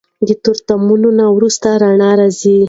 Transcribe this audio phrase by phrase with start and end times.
[0.27, 2.57] د تورتمونو نه وروسته رڼا راځي.